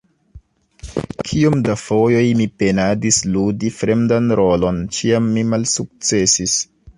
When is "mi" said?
2.39-2.47, 5.37-5.45